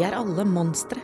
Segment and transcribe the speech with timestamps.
[0.00, 0.96] Vi er alle monstre.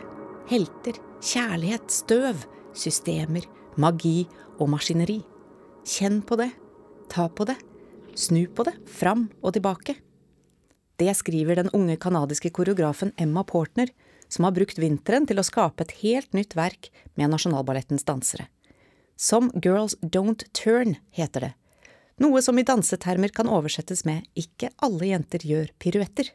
[0.49, 2.39] Helter, kjærlighet, støv,
[2.73, 3.43] systemer,
[3.77, 4.23] magi
[4.57, 5.19] og maskineri.
[5.85, 6.47] Kjenn på det.
[7.13, 7.59] Ta på det.
[8.17, 8.73] Snu på det.
[8.89, 9.99] Fram og tilbake.
[10.97, 13.91] Det skriver den unge canadiske koreografen Emma Portner,
[14.33, 16.89] som har brukt vinteren til å skape et helt nytt verk
[17.21, 18.47] med Nasjonalballettens dansere.
[19.13, 21.53] Som Girls Don't Turn heter det,
[22.17, 26.33] noe som i dansetermer kan oversettes med Ikke alle jenter gjør piruetter.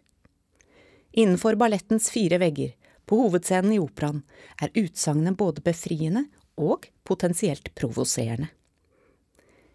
[1.13, 2.73] Innenfor ballettens fire vegger,
[3.07, 4.23] på hovedscenen i operaen,
[4.63, 6.25] er utsagnet både befriende
[6.57, 8.49] og potensielt provoserende.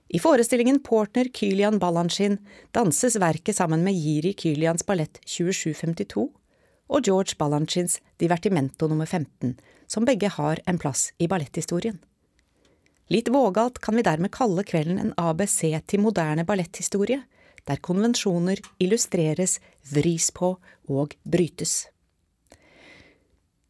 [0.08, 2.40] I forestillingen Portner Kylian Balanchine
[2.72, 6.30] danses verket sammen med Jiri Kylians ballett 2752
[6.88, 9.58] og George Balanchins Divertimento nummer 15,
[9.88, 12.00] som begge har en plass i balletthistorien.
[13.12, 17.22] Litt vågalt kan vi dermed kalle kvelden en ABC til moderne balletthistorie,
[17.68, 19.60] der konvensjoner illustreres,
[19.92, 20.56] vris på
[20.88, 21.86] og brytes.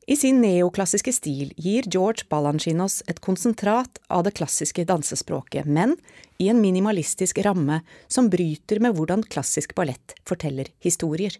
[0.07, 5.97] I sin neoklassiske stil gir George Balanchinos et konsentrat av det klassiske dansespråket, men
[6.39, 11.35] i en minimalistisk ramme som bryter med hvordan klassisk ballett forteller historier.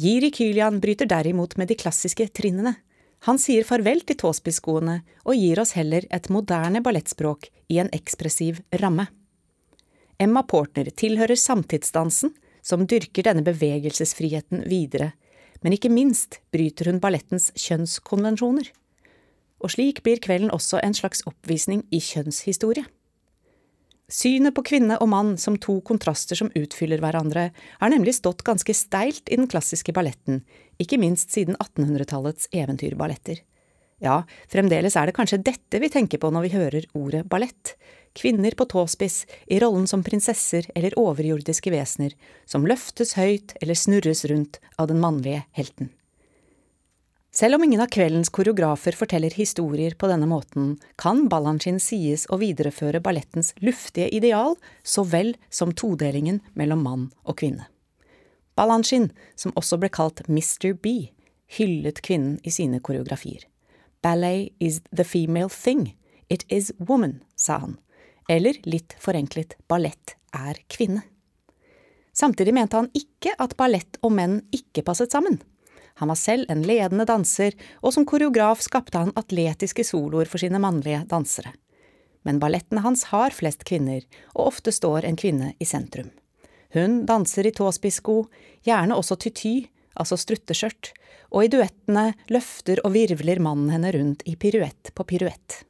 [0.00, 2.78] Jiri Kylian bryter derimot med de klassiske trinnene.
[3.26, 8.62] Han sier farvel til tåspisskoene og gir oss heller et moderne ballettspråk i en ekspressiv
[8.80, 9.08] ramme.
[10.18, 15.12] Emma Portner tilhører samtidsdansen, som dyrker denne bevegelsesfriheten videre,
[15.62, 18.68] men ikke minst bryter hun ballettens kjønnskonvensjoner.
[19.62, 22.86] Og slik blir kvelden også en slags oppvisning i kjønnshistorie.
[24.08, 28.74] Synet på kvinne og mann som to kontraster som utfyller hverandre, har nemlig stått ganske
[28.74, 30.40] steilt i den klassiske balletten,
[30.80, 33.42] ikke minst siden 1800-tallets eventyrballetter.
[34.00, 37.74] Ja, fremdeles er det kanskje dette vi tenker på når vi hører ordet ballett.
[38.18, 42.16] Kvinner på tåspiss, i rollen som prinsesser eller overjordiske vesener,
[42.50, 45.92] som løftes høyt eller snurres rundt av den mannlige helten.
[47.30, 52.40] Selv om ingen av kveldens koreografer forteller historier på denne måten, kan Balanchine sies å
[52.42, 57.68] videreføre ballettens luftige ideal så vel som todelingen mellom mann og kvinne.
[58.58, 60.72] Balanchine, som også ble kalt Mr.
[60.74, 61.12] B,
[61.46, 63.46] hyllet kvinnen i sine koreografier.
[64.02, 65.92] Ballet is the female thing.
[66.28, 67.78] It is woman, sa han.
[68.28, 71.02] Eller litt forenklet, ballett er kvinne.
[72.12, 75.38] Samtidig mente han ikke at ballett og menn ikke passet sammen.
[75.98, 80.60] Han var selv en ledende danser, og som koreograf skapte han atletiske soloer for sine
[80.62, 81.54] mannlige dansere.
[82.26, 86.10] Men ballettene hans har flest kvinner, og ofte står en kvinne i sentrum.
[86.74, 88.26] Hun danser i tåspissko,
[88.66, 89.54] gjerne også tyty,
[89.98, 90.92] altså strutteskjørt,
[91.32, 95.62] og i duettene løfter og virvler mannen henne rundt i piruett på piruett.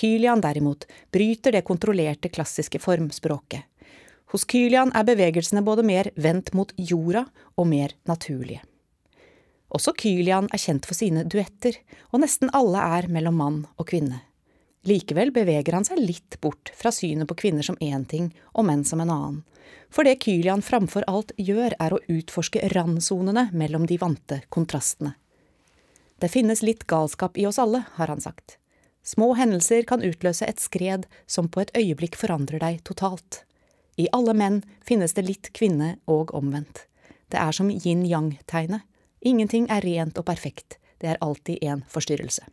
[0.00, 3.66] Kylian derimot bryter det kontrollerte klassiske formspråket.
[4.32, 7.26] Hos Kylian er bevegelsene både mer vendt mot jorda
[7.58, 8.62] og mer naturlige.
[9.70, 11.76] Også Kylian er kjent for sine duetter,
[12.10, 14.22] og nesten alle er mellom mann og kvinne.
[14.88, 18.86] Likevel beveger han seg litt bort fra synet på kvinner som én ting og menn
[18.88, 19.42] som en annen,
[19.90, 25.12] for det Kylian framfor alt gjør, er å utforske randsonene mellom de vante kontrastene.
[26.20, 28.56] Det finnes litt galskap i oss alle, har han sagt.
[29.02, 33.44] Små hendelser kan utløse et skred som på et øyeblikk forandrer deg totalt.
[33.96, 36.86] I alle menn finnes det litt kvinne og omvendt.
[37.30, 38.84] Det er som yin-yang-tegnet.
[39.20, 42.46] Ingenting er rent og perfekt, det er alltid en forstyrrelse.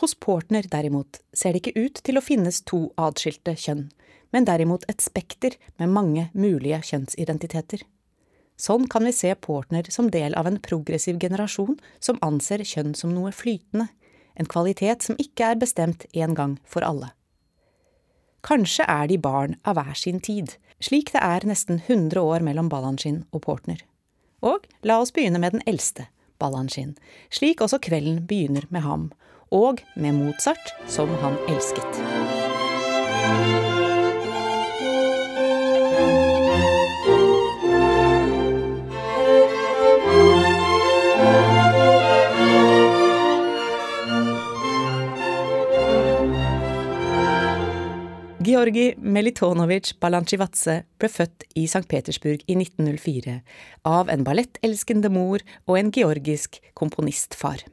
[0.00, 3.88] Hos Portner, derimot, ser det ikke ut til å finnes to adskilte kjønn,
[4.34, 7.84] men derimot et spekter med mange mulige kjønnsidentiteter.
[8.58, 13.14] Sånn kan vi se Portner som del av en progressiv generasjon som anser kjønn som
[13.14, 13.88] noe flytende,
[14.34, 17.12] en kvalitet som ikke er bestemt en gang for alle.
[18.44, 22.68] Kanskje er de barn av hver sin tid, slik det er nesten 100 år mellom
[22.68, 23.80] Balanchine og Portner.
[24.44, 26.10] Og la oss begynne med den eldste,
[26.42, 26.98] Balanchine,
[27.32, 29.08] slik også kvelden begynner med ham,
[29.54, 32.02] og med Mozart, som han elsket.
[48.54, 51.88] Georgi Melitonovitsj Balanchivadze ble født i St.
[51.90, 53.32] Petersburg i 1904
[53.90, 57.64] av en ballettelskende mor og en georgisk komponistfar.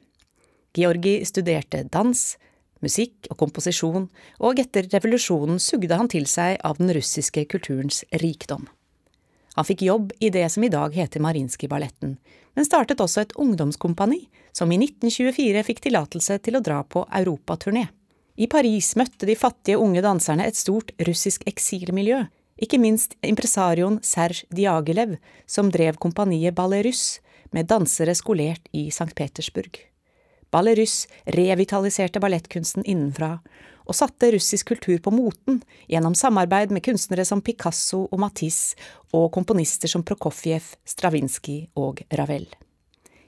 [0.74, 2.24] Georgi studerte dans,
[2.82, 4.10] musikk og komposisjon,
[4.42, 8.66] og etter revolusjonen sugde han til seg av den russiske kulturens rikdom.
[9.60, 12.18] Han fikk jobb i det som i dag heter Marinskij-balletten,
[12.58, 17.92] men startet også et ungdomskompani som i 1924 fikk tillatelse til å dra på europaturné.
[18.40, 22.24] I Paris møtte de fattige unge danserne et stort russisk eksilmiljø,
[22.62, 25.18] ikke minst impresarioen Serge Diagelev,
[25.50, 27.20] som drev kompaniet Ballet Russe,
[27.52, 29.12] med dansere skolert i St.
[29.16, 29.76] Petersburg.
[30.52, 31.06] Ballerus
[31.36, 33.38] revitaliserte ballettkunsten innenfra,
[33.88, 35.62] og satte russisk kultur på moten
[35.92, 38.78] gjennom samarbeid med kunstnere som Picasso og Matisse
[39.16, 42.48] og komponister som Prokofjev, Stravinskij og Ravel.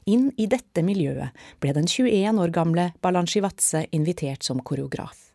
[0.06, 1.32] Inn i dette miljøet
[1.64, 5.30] ble den 21 år gamle Balanchivatse invitert som koreograf.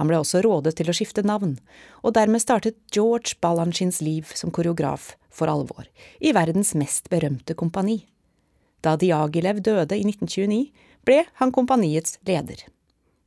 [0.00, 1.58] Han ble også rådet til å skifte navn,
[2.02, 5.84] og dermed startet George Balanchins liv som koreograf for alvor,
[6.18, 8.00] i verdens mest berømte kompani.
[8.82, 10.72] Da Diagilev døde i 1929,
[11.06, 12.64] ble han kompaniets leder.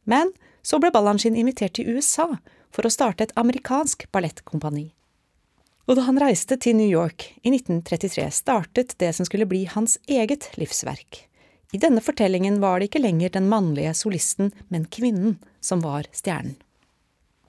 [0.04, 0.34] Men
[0.66, 2.28] så ble Balanchin invitert til USA
[2.74, 4.90] for å starte et amerikansk ballettkompani.
[5.86, 10.00] Og da han reiste til New York i 1933, startet det som skulle bli hans
[10.10, 11.26] eget livsverk.
[11.74, 16.56] I denne fortellingen var det ikke lenger den mannlige solisten, men kvinnen som var stjernen.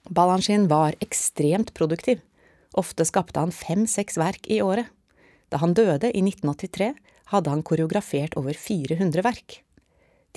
[0.07, 2.21] Balanchine var ekstremt produktiv.
[2.77, 4.87] Ofte skapte han fem–seks verk i året.
[5.51, 6.93] Da han døde i 1983,
[7.33, 9.61] hadde han koreografert over 400 verk.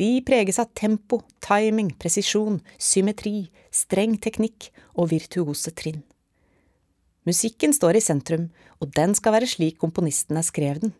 [0.00, 6.00] De preges av tempo, timing, presisjon, symmetri, streng teknikk og virtuose trinn.
[7.28, 8.48] Musikken står i sentrum,
[8.80, 10.94] og den skal være slik komponisten er skrev den.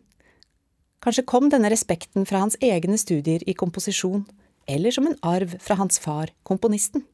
[1.01, 4.27] Kanskje kom denne respekten fra hans egne studier i komposisjon,
[4.69, 7.07] eller som en arv fra hans far, komponisten.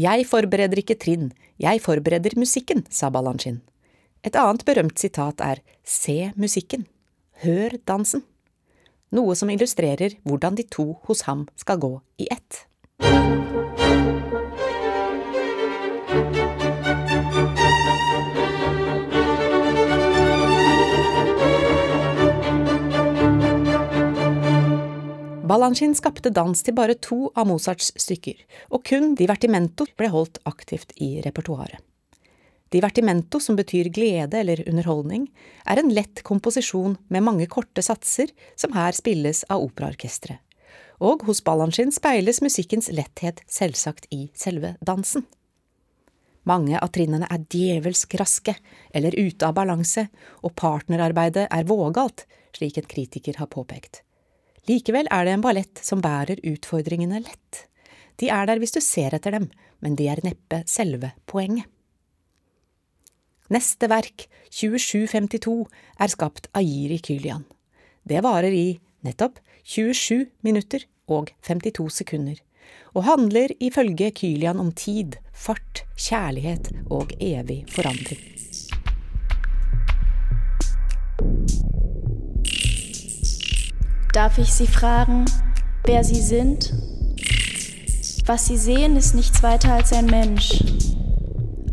[0.00, 1.30] Jeg forbereder ikke trinn,
[1.60, 3.62] jeg forbereder musikken, sa Balanchine.
[4.26, 6.84] Et annet berømt sitat er Se musikken,
[7.44, 8.26] hør dansen
[9.14, 11.92] noe som illustrerer hvordan de to hos ham skal gå
[12.22, 12.66] i ett.
[25.50, 28.36] Balanchine skapte dans til bare to av Mozarts stykker,
[28.70, 31.80] og kun divertimento ble holdt aktivt i repertoaret.
[32.70, 35.24] Divertimento, som betyr glede eller underholdning,
[35.66, 40.38] er en lett komposisjon med mange korte satser som her spilles av operaorkesteret.
[41.02, 45.24] Og hos Balanchine speiles musikkens letthet selvsagt i selve dansen.
[46.46, 48.54] Mange av trinnene er djevelsk raske
[48.94, 50.06] eller ute av balanse,
[50.46, 54.04] og partnerarbeidet er vågalt, slik en kritiker har påpekt.
[54.70, 57.64] Likevel er det en ballett som bærer utfordringene lett.
[58.20, 59.48] De er der hvis du ser etter dem,
[59.82, 61.66] men de er neppe selve poenget.
[63.50, 65.64] Neste verk, 2752,
[65.98, 67.48] er skapt av Jiri Kylian.
[68.06, 68.68] Det varer i,
[69.02, 72.38] nettopp, 27 minutter og 52 sekunder,
[72.94, 78.22] og handler ifølge Kylian om tid, fart, kjærlighet og evig forandring.
[84.12, 85.24] Darf ich Sie fragen,
[85.84, 86.72] wer Sie sind?
[88.26, 90.64] Was Sie sehen, ist nichts weiter als ein Mensch.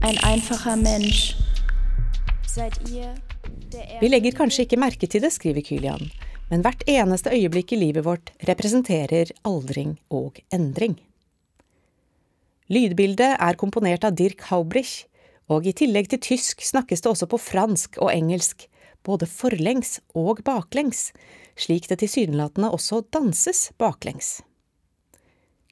[0.02, 1.36] Ein einfacher Mensch.
[4.00, 6.12] Vi legger kanskje ikke merke til det, skriver Kylian,
[6.52, 11.00] men hvert eneste øyeblikk i livet vårt representerer aldring og endring.
[12.70, 15.08] Lydbildet er komponert av Dirk Haubrich,
[15.50, 18.68] og i tillegg til tysk snakkes det også på fransk og engelsk,
[19.08, 21.12] både forlengs og baklengs,
[21.58, 24.42] slik det tilsynelatende også danses baklengs.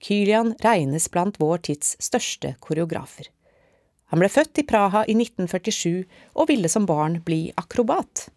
[0.01, 3.29] Kylian regnes blant vår tids største koreografer.
[4.13, 6.05] Han ble født i Praha i 1947
[6.35, 8.27] og ville som barn bli akrobat.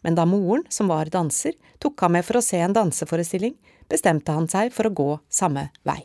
[0.00, 3.52] Men da moren, som var danser, tok ham med for å se en danseforestilling,
[3.90, 6.00] bestemte han seg for å gå samme vei.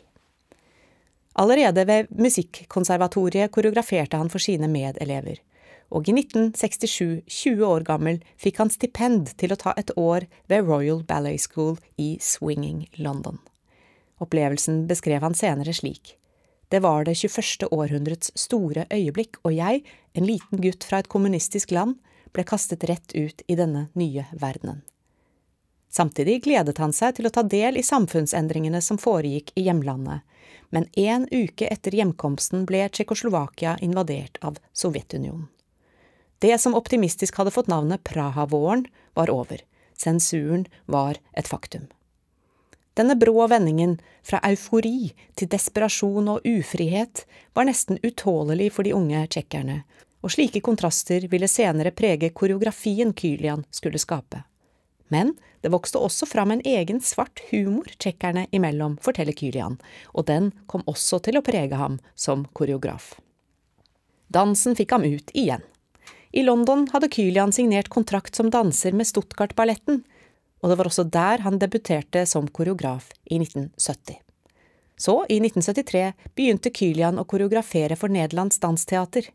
[1.40, 5.40] Allerede ved Musikkonservatoriet koreograferte han for sine medelever,
[5.94, 10.66] og i 1967, 20 år gammel, fikk han stipend til å ta et år ved
[10.66, 13.38] Royal Ballet School i Swinging London.
[14.22, 16.16] Opplevelsen beskrev han senere slik.
[16.68, 17.68] Det var det 21.
[17.70, 19.84] århundrets store øyeblikk, og jeg,
[20.18, 22.00] en liten gutt fra et kommunistisk land,
[22.34, 24.82] ble kastet rett ut i denne nye verdenen.
[25.96, 30.26] Samtidig gledet han seg til å ta del i samfunnsendringene som foregikk i hjemlandet,
[30.74, 35.46] men en uke etter hjemkomsten ble Tsjekkoslovakia invadert av Sovjetunionen.
[36.38, 39.62] Det som optimistisk hadde fått navnet Praha-våren, var over,
[39.96, 41.86] sensuren var et faktum.
[42.96, 47.26] Denne brå vendingen fra eufori til desperasjon og ufrihet
[47.56, 49.82] var nesten utålelig for de unge tsjekkerne,
[50.24, 54.42] og slike kontraster ville senere prege koreografien Kylian skulle skape.
[55.12, 59.76] Men det vokste også fram en egen svart humor tsjekkerne imellom, forteller Kylian,
[60.16, 63.14] og den kom også til å prege ham som koreograf.
[64.32, 65.62] Dansen fikk ham ut igjen.
[66.36, 70.02] I London hadde Kylian signert kontrakt som danser med Stuttgart-balletten,
[70.60, 74.18] og det var også der han debuterte som koreograf i 1970.
[75.00, 76.02] Så, i 1973,
[76.36, 79.30] begynte Kylian å koreografere for Nederlands Dansteater.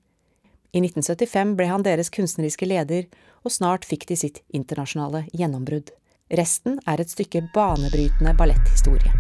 [0.77, 3.07] I 1975 ble han deres kunstneriske leder,
[3.41, 5.89] og snart fikk de sitt internasjonale gjennombrudd.
[6.37, 9.17] Resten er et stykke banebrytende balletthistorie.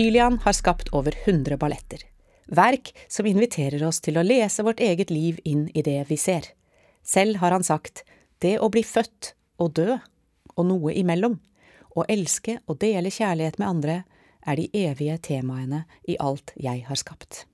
[0.00, 1.98] Kylian har skapt over 100 balletter.
[2.46, 6.46] Verk som inviterer oss til å lese vårt eget liv inn i det vi ser.
[7.04, 8.00] Selv har han sagt
[8.40, 9.98] det å bli født og dø,
[10.56, 11.36] og noe imellom,
[11.92, 13.98] å elske og dele kjærlighet med andre,
[14.40, 17.44] er de evige temaene i alt jeg har skapt.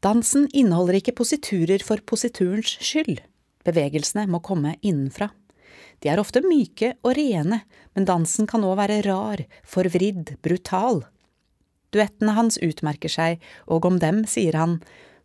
[0.00, 3.20] Dansen inneholder ikke positurer for positurens skyld.
[3.68, 5.34] Bevegelsene må komme innenfra.
[6.00, 11.04] De er ofte myke og rene, men dansen kan òg være rar, forvridd, brutal.
[11.94, 14.80] Duettene hans utmerker seg, og om dem sier han,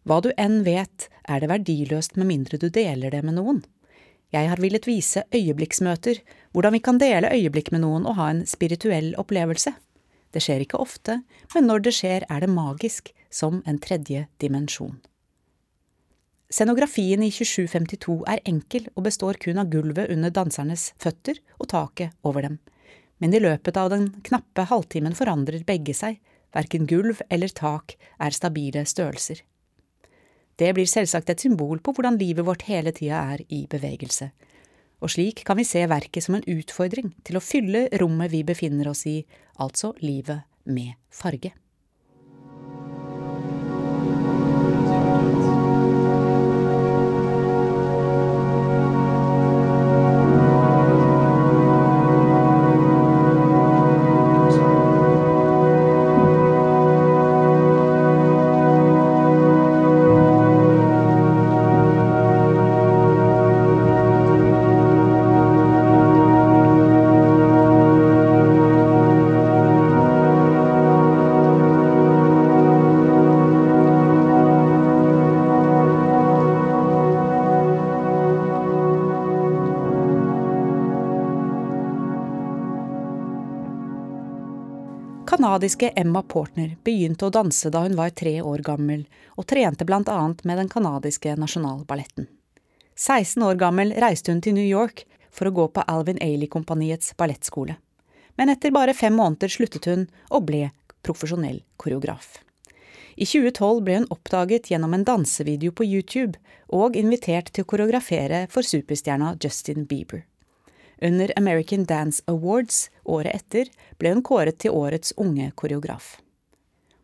[0.08, 3.64] hva du enn vet, er det verdiløst med mindre du deler det med noen.
[4.30, 6.22] Jeg har villet vise øyeblikksmøter,
[6.54, 9.74] hvordan vi kan dele øyeblikk med noen og ha en spirituell opplevelse.
[10.30, 11.22] Det skjer ikke ofte,
[11.56, 15.00] men når det skjer er det magisk, som en tredje dimensjon.
[16.50, 22.16] Scenografien i 2752 er enkel og består kun av gulvet under dansernes føtter og taket
[22.26, 22.58] over dem,
[23.22, 26.18] men i løpet av den knappe halvtimen forandrer begge seg,
[26.56, 29.44] Verken gulv eller tak er stabile størrelser.
[30.60, 34.32] Det blir selvsagt et symbol på hvordan livet vårt hele tida er i bevegelse.
[35.00, 38.90] Og slik kan vi se verket som en utfordring til å fylle rommet vi befinner
[38.92, 39.22] oss i,
[39.56, 41.54] altså livet med farge.
[85.40, 89.06] Kanadiske Emma Portner begynte å danse da hun var tre år gammel,
[89.40, 92.26] og trente annet med den canadiske nasjonalballetten.
[93.00, 97.78] 16 år gammel reiste hun til New York for å gå på Alvin Ailey-kompaniets ballettskole.
[98.36, 100.74] Men etter bare fem måneder sluttet hun og ble
[101.08, 102.44] profesjonell koreograf.
[103.16, 106.36] I 2012 ble hun oppdaget gjennom en dansevideo på YouTube
[106.68, 110.26] og invitert til å koreografere for superstjerna Justin Bieber.
[111.02, 116.18] Under American Dance Awards året etter ble hun kåret til årets unge koreograf.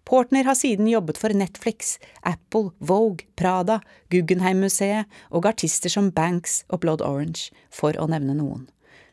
[0.06, 3.80] Portner har siden jobbet for Netflix, Apple, Vogue, Prada,
[4.14, 8.68] Guggenheim-museet og artister som Banks og Blood Orange, for å nevne noen.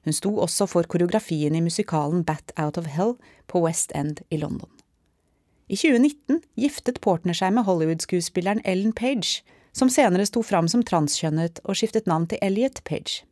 [0.04, 4.40] Hun sto også for koreografien i musikalen Bat Out of Hell på West End i
[4.42, 4.68] London.
[5.72, 9.40] I 2019 giftet Portner seg med Hollywood-skuespilleren Ellen Page,
[9.72, 13.22] som senere sto fram som transkjønnet og skiftet navn til Elliot Page.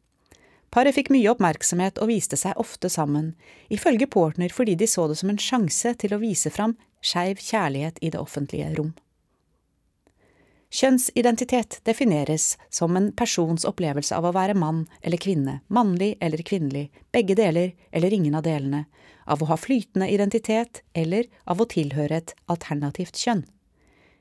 [0.71, 3.33] Paret fikk mye oppmerksomhet og viste seg ofte sammen,
[3.75, 7.99] ifølge Portner fordi de så det som en sjanse til å vise fram skeiv kjærlighet
[8.01, 8.93] i det offentlige rom.
[10.71, 16.93] Kjønnsidentitet defineres som en persons opplevelse av å være mann eller kvinne, mannlig eller kvinnelig,
[17.11, 18.85] begge deler eller ingen av delene,
[19.27, 23.43] av å ha flytende identitet eller av å tilhøre et alternativt kjønn.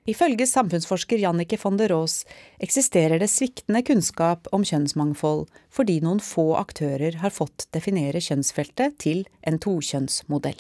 [0.09, 2.23] Ifølge samfunnsforsker Jannike von der Roos
[2.63, 5.43] eksisterer det sviktende kunnskap om kjønnsmangfold
[5.75, 10.57] fordi noen få aktører har fått definere kjønnsfeltet til en tokjønnsmodell.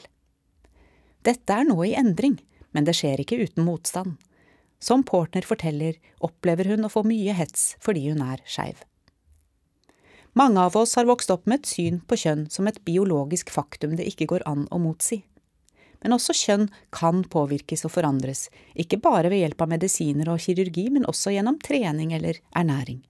[1.25, 2.37] Dette er nå i endring,
[2.75, 4.19] men det skjer ikke uten motstand.
[4.79, 8.77] Som Portner forteller, opplever hun å få mye hets fordi hun er skeiv.
[10.37, 13.97] Mange av oss har vokst opp med et syn på kjønn som et biologisk faktum
[13.97, 15.23] det ikke går an å motsi
[16.03, 20.87] men også kjønn kan påvirkes og forandres, ikke bare ved hjelp av medisiner og kirurgi,
[20.93, 23.01] men også gjennom trening eller ernæring.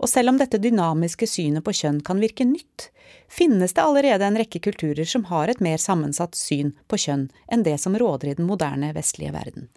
[0.00, 2.88] Og selv om dette dynamiske synet på kjønn kan virke nytt,
[3.28, 7.64] finnes det allerede en rekke kulturer som har et mer sammensatt syn på kjønn enn
[7.66, 9.68] det som råder i den moderne vestlige verden.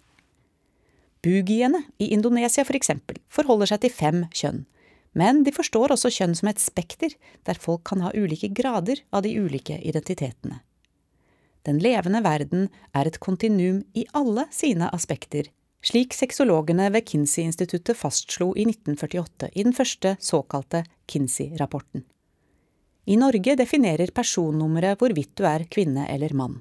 [1.24, 4.64] Bugiene i Indonesia for eksempel forholder seg til fem kjønn,
[5.14, 7.12] men de forstår også kjønn som et spekter,
[7.46, 10.60] der folk kan ha ulike grader av de ulike identitetene.
[11.64, 15.48] Den levende verden er et kontinuum i alle sine aspekter,
[15.84, 22.04] slik sexologene ved Kinsey-instituttet fastslo i 1948 i den første såkalte Kinsey-rapporten.
[23.04, 26.60] I Norge definerer personnummeret hvorvidt du er kvinne eller mann.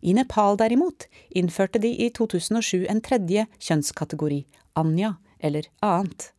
[0.00, 4.44] I Nepal derimot innførte de i 2007 en tredje kjønnskategori,
[4.76, 6.30] anya, eller annet.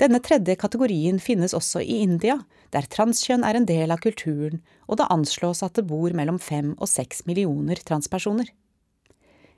[0.00, 2.38] Denne tredje kategorien finnes også i India,
[2.74, 6.74] der transkjønn er en del av kulturen, og det anslås at det bor mellom fem
[6.78, 8.50] og seks millioner transpersoner.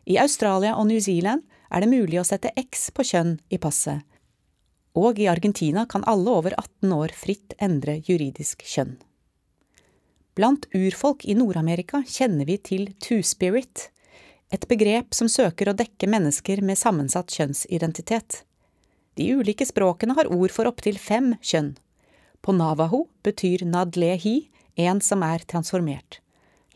[0.09, 4.01] I Australia og New Zealand er det mulig å sette X på kjønn i passet,
[4.99, 8.97] og i Argentina kan alle over 18 år fritt endre juridisk kjønn.
[10.39, 13.89] Blant urfolk i Nord-Amerika kjenner vi til two-spirit,
[14.55, 18.45] et begrep som søker å dekke mennesker med sammensatt kjønnsidentitet.
[19.19, 21.75] De ulike språkene har ord for opptil fem kjønn.
[22.43, 26.21] På navaho betyr nadlehi en som er transformert.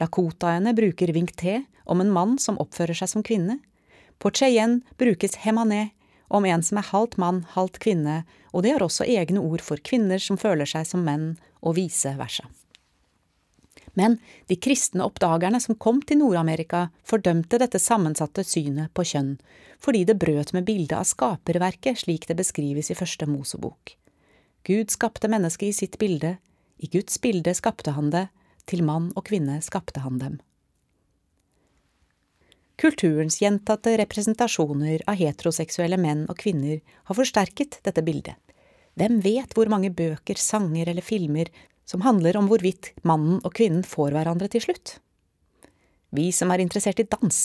[0.00, 3.58] Lakotaene bruker wingte om en mann som oppfører seg som kvinne.
[4.18, 5.90] På cheyenne brukes hemane
[6.32, 9.80] om en som er halvt mann, halvt kvinne, og de har også egne ord for
[9.84, 12.48] kvinner som føler seg som menn, og vice versa.
[13.94, 14.16] Men
[14.48, 19.34] de kristne oppdagerne som kom til Nord-Amerika, fordømte dette sammensatte synet på kjønn,
[19.82, 23.98] fordi det brøt med bildet av skaperverket slik det beskrives i første Mosebok.
[24.64, 26.36] Gud skapte mennesket i sitt bilde,
[26.78, 28.28] i Guds bilde skapte han det,
[28.66, 30.38] til mann og kvinne skapte han dem.
[32.78, 38.38] Kulturens gjentatte representasjoner av heteroseksuelle menn og kvinner har forsterket dette bildet.
[38.98, 41.50] Hvem vet hvor mange bøker, sanger eller filmer
[41.88, 44.96] som handler om hvorvidt mannen og kvinnen får hverandre til slutt.
[46.12, 47.38] Vi som er interessert i dans,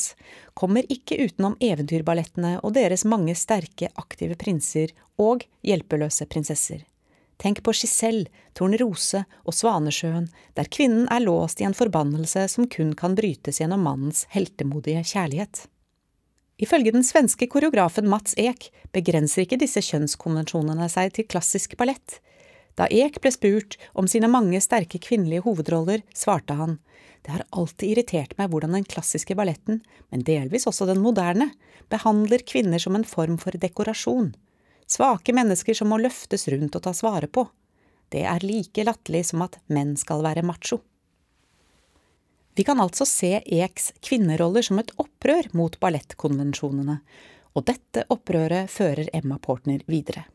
[0.53, 4.91] kommer ikke utenom eventyrballettene og deres mange sterke, aktive prinser
[5.23, 6.83] og hjelpeløse prinsesser.
[7.37, 8.27] Tenk på Giselle,
[8.57, 10.25] Tornerose og Svanesjøen,
[10.57, 15.67] der kvinnen er låst i en forbannelse som kun kan brytes gjennom mannens heltemodige kjærlighet.
[16.57, 22.17] Ifølge den svenske koreografen Mats Ek begrenser ikke disse kjønnskonvensjonene seg til klassisk ballett,
[22.77, 26.79] da Ek ble spurt om sine mange sterke kvinnelige hovedroller, svarte han
[27.27, 31.49] det har alltid irritert meg hvordan den klassiske balletten, men delvis også den moderne,
[31.91, 34.29] behandler kvinner som en form for dekorasjon,
[34.87, 37.45] svake mennesker som må løftes rundt og tas vare på.
[38.09, 40.79] Det er like latterlig som at menn skal være macho.
[42.57, 46.95] Vi kan altså se Eks kvinneroller som et opprør mot ballettkonvensjonene,
[47.53, 50.25] og dette opprøret fører Emma Portner videre.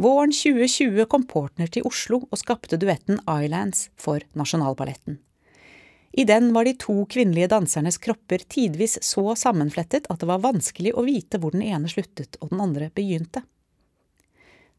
[0.00, 5.18] Våren 2020 kom Portner til Oslo og skapte duetten Islands for Nasjonalballetten.
[6.12, 10.94] I den var de to kvinnelige dansernes kropper tidvis så sammenflettet at det var vanskelig
[10.98, 13.44] å vite hvor den ene sluttet og den andre begynte.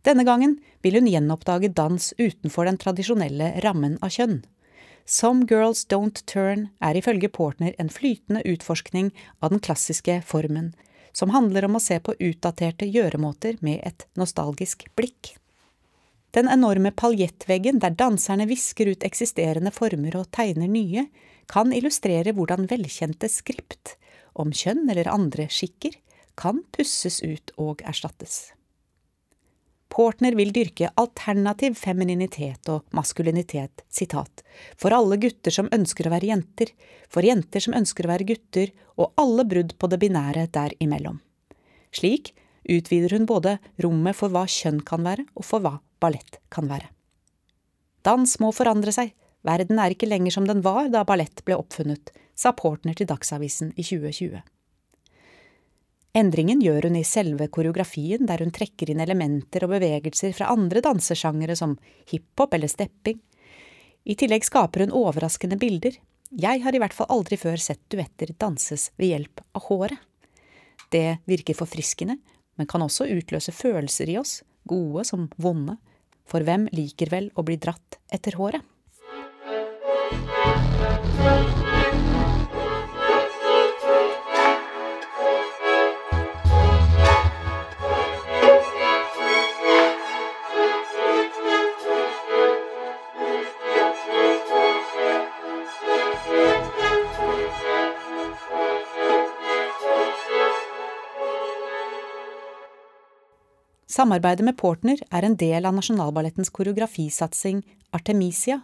[0.03, 4.41] Denne gangen vil hun gjenoppdage dans utenfor den tradisjonelle rammen av kjønn.
[5.05, 10.73] Some Girls Don't Turn er ifølge Portner en flytende utforskning av den klassiske formen,
[11.13, 15.35] som handler om å se på utdaterte gjøremåter med et nostalgisk blikk.
[16.31, 21.09] Den enorme paljettveggen der danserne visker ut eksisterende former og tegner nye,
[21.51, 23.97] kan illustrere hvordan velkjente skript,
[24.39, 25.97] om kjønn eller andre skikker,
[26.39, 28.53] kan pusses ut og erstattes.
[29.91, 34.45] Portner vil dyrke alternativ femininitet og maskulinitet, sitat,
[34.79, 36.71] for alle gutter som ønsker å være jenter,
[37.11, 41.19] for jenter som ønsker å være gutter, og alle brudd på det binære derimellom.
[41.91, 42.31] Slik
[42.71, 46.89] utvider hun både rommet for hva kjønn kan være, og for hva ballett kan være.
[48.01, 49.13] Dans må forandre seg,
[49.45, 53.75] verden er ikke lenger som den var da ballett ble oppfunnet, sa Portner til Dagsavisen
[53.77, 54.41] i 2020.
[56.17, 60.81] Endringen gjør hun i selve koreografien, der hun trekker inn elementer og bevegelser fra andre
[60.83, 61.77] dansesjangere som
[62.11, 63.21] hiphop eller stepping.
[64.03, 65.95] I tillegg skaper hun overraskende bilder.
[66.31, 70.03] Jeg har i hvert fall aldri før sett duetter danses ved hjelp av håret.
[70.91, 72.17] Det virker forfriskende,
[72.59, 75.77] men kan også utløse følelser i oss, gode som vonde,
[76.31, 78.63] for hvem liker vel å bli dratt etter håret?
[103.91, 107.59] Samarbeidet med Portner er en del av Nasjonalballettens koreografisatsing
[107.91, 108.61] Artemisia,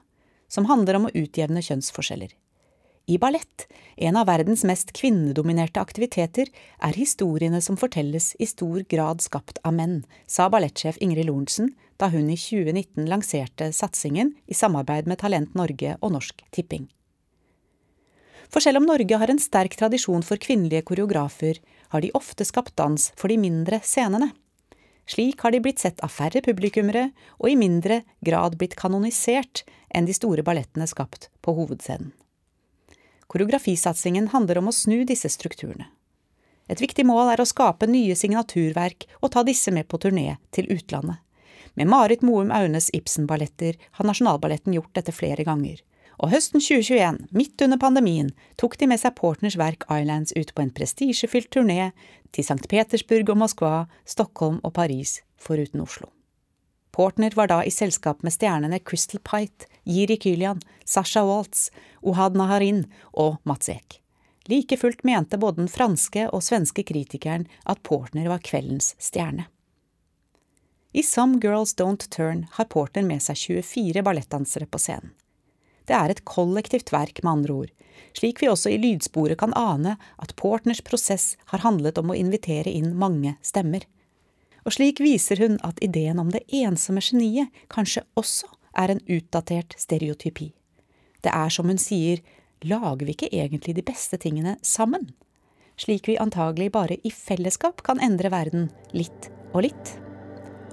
[0.47, 2.31] som handler om å utjevne kjønnsforskjeller.
[3.11, 6.47] I ballett, en av verdens mest kvinnedominerte aktiviteter,
[6.83, 12.11] er historiene som fortelles i stor grad skapt av menn, sa ballettsjef Ingrid Lorentzen da
[12.13, 16.87] hun i 2019 lanserte satsingen i samarbeid med Talent Norge og Norsk Tipping.
[18.47, 21.59] For selv om Norge har en sterk tradisjon for kvinnelige koreografer,
[21.91, 24.31] har de ofte skapt dans for de mindre scenene.
[25.07, 29.63] Slik har de blitt sett av færre publikummere og i mindre grad blitt kanonisert
[29.95, 32.11] enn de store ballettene skapt på hovedscenen.
[33.27, 35.87] Koreografisatsingen handler om å snu disse strukturene.
[36.67, 40.67] Et viktig mål er å skape nye signaturverk og ta disse med på turné til
[40.71, 41.19] utlandet.
[41.77, 45.79] Med Marit Moum Aunes Ibsen-balletter har Nasjonalballetten gjort dette flere ganger.
[46.17, 50.63] Og høsten 2021, midt under pandemien, tok de med seg Portners verk Islands ut på
[50.63, 51.91] en prestisjefylt turné
[52.33, 52.65] til St.
[52.71, 53.73] Petersburg og Moskva,
[54.05, 56.09] Stockholm og Paris, foruten Oslo.
[56.97, 61.67] Portner var da i selskap med stjernene Crystal Pite, Jiri Kylian, Sasha Waltz,
[62.01, 63.99] Ohad Naharin og Mats Eek.
[64.49, 69.45] Like fullt mente både den franske og svenske kritikeren at Portner var kveldens stjerne.
[70.97, 75.13] I Some Girls Don't Turn har Portner med seg 24 ballettdansere på scenen.
[75.87, 77.73] Det er et kollektivt verk, med andre ord,
[78.17, 82.73] slik vi også i lydsporet kan ane at Portners prosess har handlet om å invitere
[82.73, 83.85] inn mange stemmer.
[84.67, 89.77] Og slik viser hun at ideen om det ensomme geniet kanskje også er en utdatert
[89.79, 90.51] stereotypi.
[91.23, 92.19] Det er som hun sier,
[92.67, 95.07] lager vi ikke egentlig de beste tingene sammen?
[95.77, 99.93] Slik vi antagelig bare i fellesskap kan endre verden litt og litt.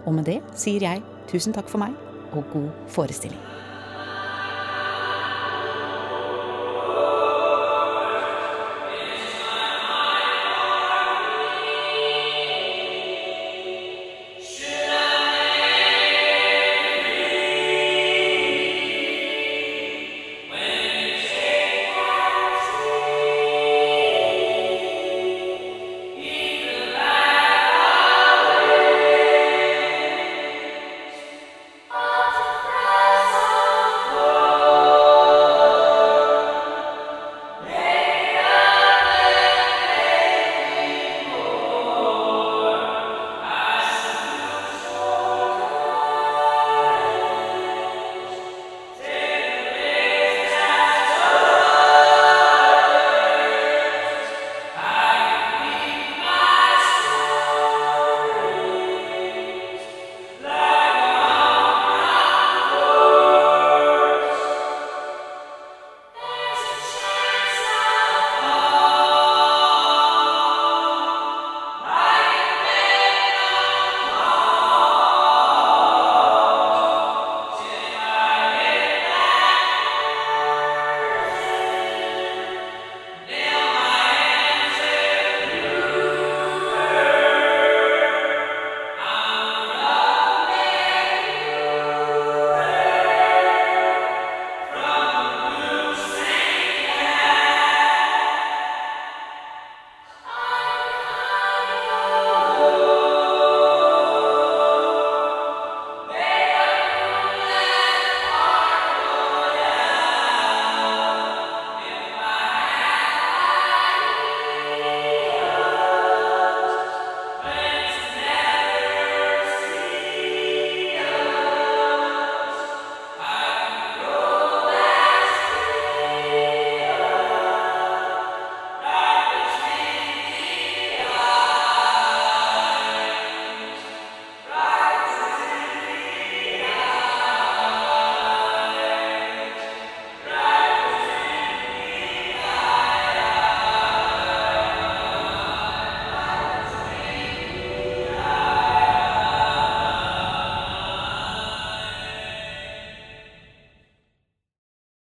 [0.05, 1.95] Og med det sier jeg tusen takk for meg,
[2.35, 3.64] og god forestilling.